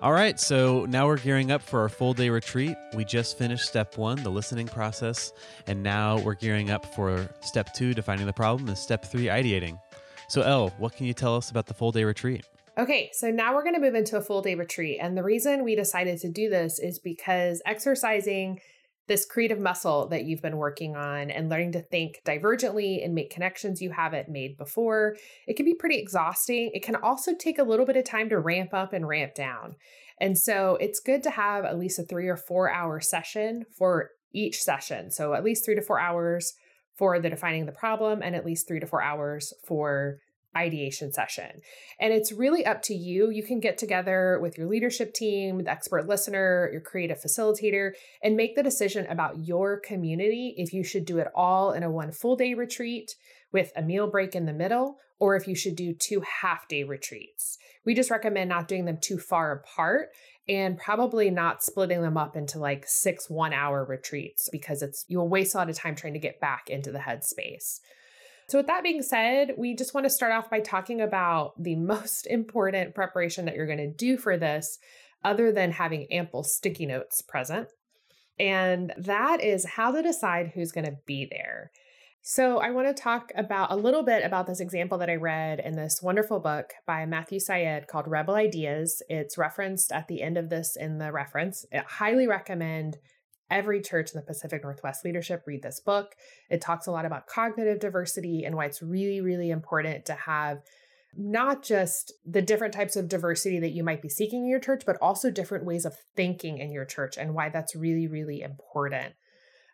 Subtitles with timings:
[0.00, 2.76] All right, so now we're gearing up for our full day retreat.
[2.94, 5.32] We just finished step one, the listening process,
[5.66, 9.80] and now we're gearing up for step two, defining the problem, and step three, ideating.
[10.28, 12.46] So, Elle, what can you tell us about the full day retreat?
[12.78, 14.98] Okay, so now we're going to move into a full day retreat.
[15.02, 18.60] And the reason we decided to do this is because exercising
[19.08, 23.30] this creative muscle that you've been working on and learning to think divergently and make
[23.30, 25.16] connections you haven't made before.
[25.46, 26.70] It can be pretty exhausting.
[26.74, 29.76] It can also take a little bit of time to ramp up and ramp down.
[30.20, 34.10] And so it's good to have at least a three or four hour session for
[34.32, 35.10] each session.
[35.10, 36.54] So at least three to four hours
[36.96, 40.18] for the defining the problem and at least three to four hours for
[40.58, 41.62] ideation session.
[42.00, 43.30] And it's really up to you.
[43.30, 48.36] You can get together with your leadership team, the expert listener, your creative facilitator, and
[48.36, 52.12] make the decision about your community if you should do it all in a one
[52.12, 53.14] full day retreat
[53.52, 56.84] with a meal break in the middle, or if you should do two half day
[56.84, 57.58] retreats.
[57.84, 60.10] We just recommend not doing them too far apart
[60.48, 65.28] and probably not splitting them up into like six one hour retreats because it's you'll
[65.28, 67.80] waste a lot of time trying to get back into the headspace.
[68.48, 71.76] So, with that being said, we just want to start off by talking about the
[71.76, 74.78] most important preparation that you're going to do for this,
[75.22, 77.68] other than having ample sticky notes present.
[78.38, 81.72] And that is how to decide who's going to be there.
[82.22, 85.60] So, I want to talk about a little bit about this example that I read
[85.60, 89.02] in this wonderful book by Matthew Syed called Rebel Ideas.
[89.10, 91.66] It's referenced at the end of this in the reference.
[91.70, 92.96] I highly recommend
[93.50, 96.14] every church in the Pacific Northwest leadership read this book.
[96.50, 100.62] It talks a lot about cognitive diversity and why it's really, really important to have
[101.16, 104.84] not just the different types of diversity that you might be seeking in your church,
[104.86, 109.14] but also different ways of thinking in your church and why that's really, really important.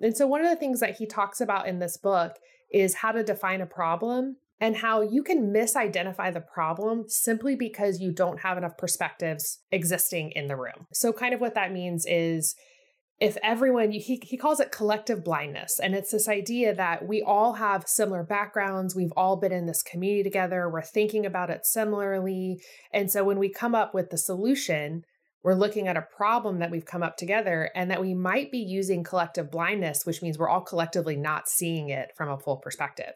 [0.00, 2.36] And so, one of the things that he talks about in this book
[2.72, 8.00] is how to define a problem and how you can misidentify the problem simply because
[8.00, 10.86] you don't have enough perspectives existing in the room.
[10.92, 12.54] So, kind of what that means is
[13.20, 15.78] if everyone he, he calls it collective blindness.
[15.78, 18.96] And it's this idea that we all have similar backgrounds.
[18.96, 20.68] We've all been in this community together.
[20.68, 22.62] We're thinking about it similarly.
[22.92, 25.02] And so when we come up with the solution
[25.42, 28.58] we're looking at a problem that we've come up together and that we might be
[28.58, 33.14] using collective blindness which means we're all collectively not seeing it from a full perspective.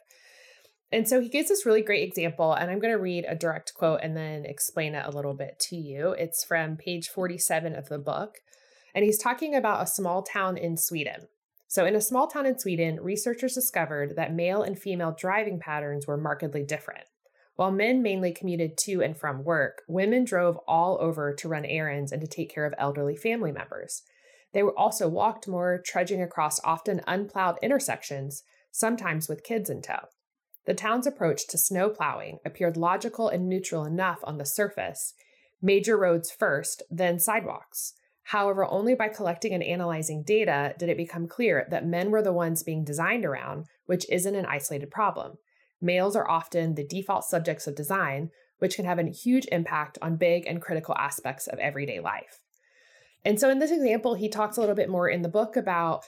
[0.93, 3.75] And so he gives this really great example, and I'm going to read a direct
[3.75, 6.11] quote and then explain it a little bit to you.
[6.11, 8.37] It's from page 47 of the book.
[8.95, 11.29] And he's talking about a small town in Sweden.
[11.67, 16.07] So, in a small town in Sweden, researchers discovered that male and female driving patterns
[16.07, 17.07] were markedly different.
[17.57, 22.13] While men mainly commuted to and from work, women drove all over to run errands
[22.13, 24.03] and to take care of elderly family members.
[24.53, 30.09] They were also walked more, trudging across often unplowed intersections, sometimes with kids in tow.
[30.67, 35.15] The town's approach to snow plowing appeared logical and neutral enough on the surface
[35.63, 37.95] major roads first, then sidewalks.
[38.25, 42.33] However, only by collecting and analyzing data did it become clear that men were the
[42.33, 45.37] ones being designed around, which isn't an isolated problem.
[45.81, 50.17] Males are often the default subjects of design, which can have a huge impact on
[50.17, 52.41] big and critical aspects of everyday life.
[53.25, 56.05] And so in this example, he talks a little bit more in the book about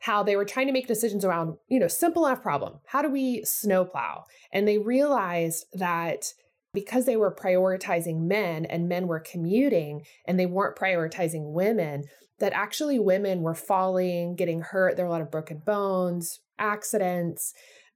[0.00, 2.80] how they were trying to make decisions around, you know, simple enough problem.
[2.86, 4.24] How do we snowplow?
[4.52, 6.32] And they realized that
[6.72, 12.04] because they were prioritizing men and men were commuting and they weren't prioritizing women,
[12.38, 14.96] that actually women were falling, getting hurt.
[14.96, 17.52] There were a lot of broken bones, accidents.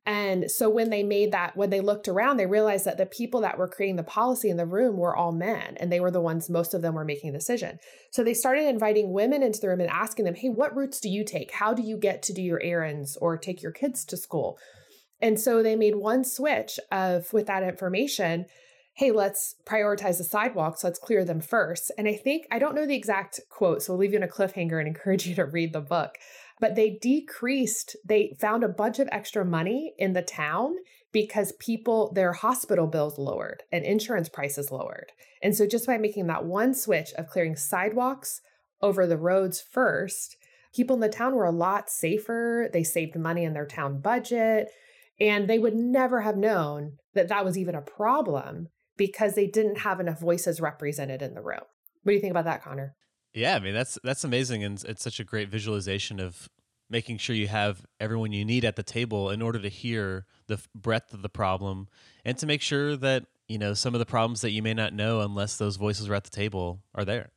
[0.06, 3.40] And so when they made that, when they looked around, they realized that the people
[3.40, 6.20] that were creating the policy in the room were all men, and they were the
[6.20, 7.78] ones, most of them were making a decision.
[8.10, 11.08] So they started inviting women into the room and asking them, hey, what routes do
[11.08, 11.52] you take?
[11.52, 14.58] How do you get to do your errands or take your kids to school?
[15.24, 18.44] And so they made one switch of with that information
[18.96, 21.90] hey, let's prioritize the sidewalks, let's clear them first.
[21.98, 24.28] And I think, I don't know the exact quote, so I'll leave you in a
[24.28, 26.14] cliffhanger and encourage you to read the book.
[26.60, 30.76] But they decreased, they found a bunch of extra money in the town
[31.10, 35.10] because people, their hospital bills lowered and insurance prices lowered.
[35.42, 38.42] And so just by making that one switch of clearing sidewalks
[38.80, 40.36] over the roads first,
[40.72, 42.70] people in the town were a lot safer.
[42.72, 44.68] They saved money in their town budget.
[45.20, 49.78] And they would never have known that that was even a problem because they didn't
[49.78, 51.60] have enough voices represented in the room.
[52.02, 52.94] What do you think about that, Connor?
[53.32, 56.48] Yeah, I mean that's that's amazing, and it's such a great visualization of
[56.88, 60.60] making sure you have everyone you need at the table in order to hear the
[60.74, 61.88] breadth of the problem,
[62.24, 64.92] and to make sure that you know some of the problems that you may not
[64.92, 67.30] know unless those voices are at the table are there.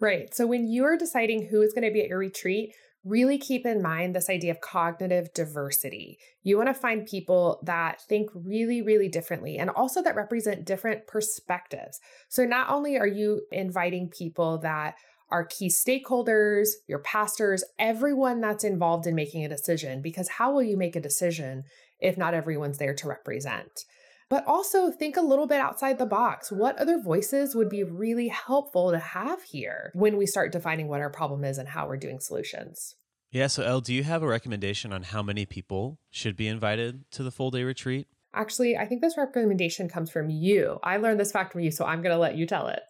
[0.00, 0.32] Right.
[0.34, 2.74] So when you are deciding who is going to be at your retreat,
[3.04, 6.18] really keep in mind this idea of cognitive diversity.
[6.42, 11.06] You want to find people that think really, really differently and also that represent different
[11.06, 12.00] perspectives.
[12.28, 14.94] So, not only are you inviting people that
[15.30, 20.62] are key stakeholders, your pastors, everyone that's involved in making a decision, because how will
[20.62, 21.64] you make a decision
[22.00, 23.84] if not everyone's there to represent?
[24.30, 26.52] But also think a little bit outside the box.
[26.52, 31.00] What other voices would be really helpful to have here when we start defining what
[31.00, 32.96] our problem is and how we're doing solutions?
[33.30, 37.04] Yeah, so Elle, do you have a recommendation on how many people should be invited
[37.12, 38.06] to the full day retreat?
[38.34, 40.78] Actually, I think this recommendation comes from you.
[40.82, 42.82] I learned this fact from you, so I'm going to let you tell it.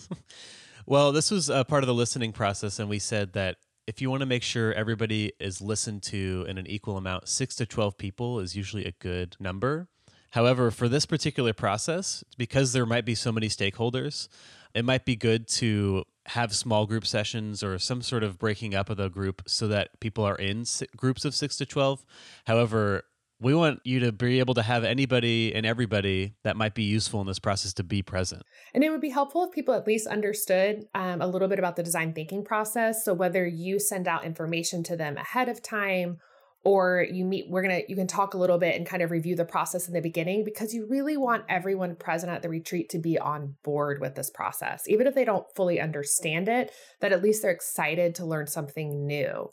[0.86, 3.56] well, this was a part of the listening process, and we said that
[3.86, 7.54] if you want to make sure everybody is listened to in an equal amount, six
[7.56, 9.88] to 12 people is usually a good number.
[10.34, 14.26] However, for this particular process, because there might be so many stakeholders,
[14.74, 18.90] it might be good to have small group sessions or some sort of breaking up
[18.90, 20.64] of the group so that people are in
[20.96, 22.04] groups of 6 to 12.
[22.48, 23.04] However,
[23.38, 27.20] we want you to be able to have anybody and everybody that might be useful
[27.20, 28.42] in this process to be present.
[28.74, 31.76] And it would be helpful if people at least understood um, a little bit about
[31.76, 33.04] the design thinking process.
[33.04, 36.18] So whether you send out information to them ahead of time
[36.64, 39.10] or you meet we're going to you can talk a little bit and kind of
[39.10, 42.88] review the process in the beginning because you really want everyone present at the retreat
[42.88, 47.12] to be on board with this process even if they don't fully understand it that
[47.12, 49.48] at least they're excited to learn something new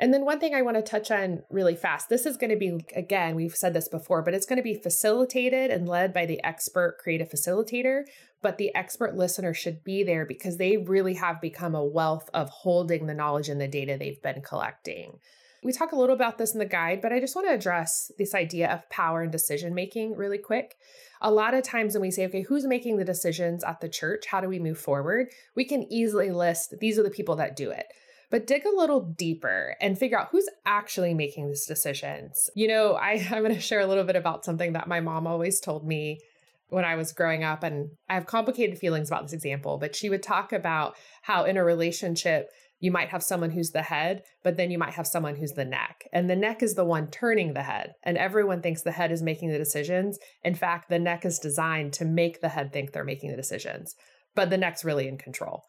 [0.00, 2.56] and then one thing I want to touch on really fast this is going to
[2.56, 6.24] be, again, we've said this before, but it's going to be facilitated and led by
[6.24, 8.04] the expert creative facilitator.
[8.40, 12.48] But the expert listener should be there because they really have become a wealth of
[12.48, 15.18] holding the knowledge and the data they've been collecting.
[15.62, 18.12] We talk a little about this in the guide, but I just want to address
[18.18, 20.76] this idea of power and decision making really quick.
[21.20, 24.26] A lot of times when we say, okay, who's making the decisions at the church?
[24.26, 25.28] How do we move forward?
[25.56, 27.86] We can easily list these are the people that do it.
[28.30, 32.50] But dig a little deeper and figure out who's actually making these decisions.
[32.54, 35.26] You know, I, I'm going to share a little bit about something that my mom
[35.26, 36.20] always told me
[36.68, 37.62] when I was growing up.
[37.62, 41.56] And I have complicated feelings about this example, but she would talk about how in
[41.56, 42.50] a relationship,
[42.80, 45.64] you might have someone who's the head, but then you might have someone who's the
[45.64, 46.04] neck.
[46.12, 47.94] And the neck is the one turning the head.
[48.04, 50.18] And everyone thinks the head is making the decisions.
[50.44, 53.94] In fact, the neck is designed to make the head think they're making the decisions,
[54.34, 55.64] but the neck's really in control.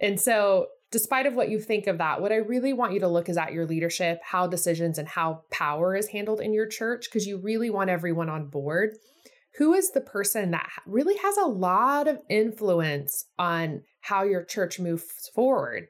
[0.00, 3.08] And so, despite of what you think of that, what I really want you to
[3.08, 7.06] look is at your leadership, how decisions and how power is handled in your church,
[7.06, 8.90] because you really want everyone on board.
[9.56, 14.80] Who is the person that really has a lot of influence on how your church
[14.80, 15.86] moves forward?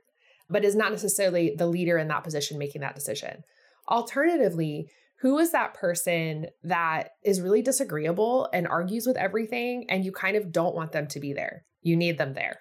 [0.49, 3.43] But is not necessarily the leader in that position making that decision.
[3.88, 4.88] Alternatively,
[5.20, 10.37] who is that person that is really disagreeable and argues with everything, and you kind
[10.37, 11.64] of don't want them to be there?
[11.82, 12.58] You need them there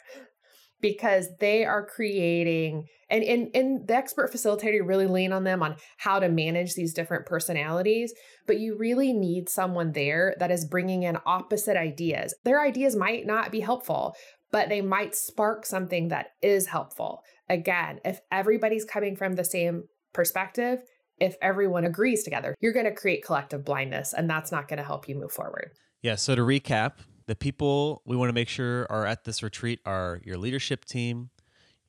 [0.83, 5.77] because they are creating and, and and the expert facilitator really lean on them on
[5.97, 8.13] how to manage these different personalities
[8.45, 13.25] but you really need someone there that is bringing in opposite ideas their ideas might
[13.25, 14.13] not be helpful
[14.53, 19.83] but they might spark something that is helpful Again, if everybody's coming from the same
[20.13, 20.81] perspective,
[21.19, 24.83] if everyone agrees together, you're going to create collective blindness, and that's not going to
[24.83, 25.71] help you move forward.
[26.01, 26.15] Yeah.
[26.15, 26.93] So to recap,
[27.27, 31.29] the people we want to make sure are at this retreat are your leadership team,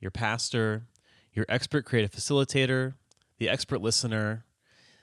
[0.00, 0.87] your pastor,
[1.32, 2.94] your expert creative facilitator,
[3.38, 4.44] the expert listener,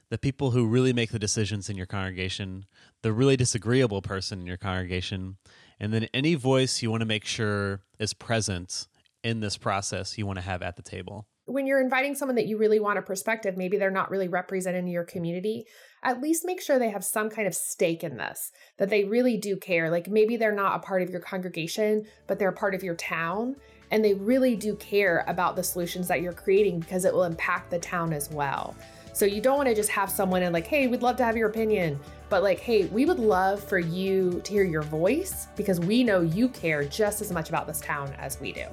[0.10, 2.66] the people who really make the decisions in your congregation,
[3.02, 5.38] the really disagreeable person in your congregation,
[5.82, 8.88] and then any voice you want to make sure is present
[9.24, 11.28] in this process you want to have at the table.
[11.46, 14.84] When you're inviting someone that you really want a perspective, maybe they're not really represented
[14.84, 15.66] in your community,
[16.04, 19.38] at least make sure they have some kind of stake in this, that they really
[19.38, 19.90] do care.
[19.90, 22.96] Like maybe they're not a part of your congregation, but they're a part of your
[22.96, 23.56] town
[23.90, 27.72] and they really do care about the solutions that you're creating because it will impact
[27.72, 28.76] the town as well.
[29.14, 31.36] So you don't want to just have someone and like, hey, we'd love to have
[31.36, 32.00] your opinion,
[32.30, 36.22] but like, hey, we would love for you to hear your voice because we know
[36.22, 38.66] you care just as much about this town as we do.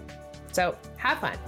[0.52, 1.38] So have fun.